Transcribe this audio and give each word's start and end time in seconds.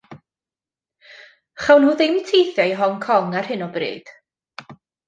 Chawn 1.65 1.85
nhw 1.89 1.93
ddim 2.01 2.17
teithio 2.31 2.67
i 2.73 2.77
Hong 2.83 2.99
Kong 3.07 3.41
ar 3.43 3.53
hyn 3.53 3.67
o 3.69 3.73
bryd. 3.79 4.15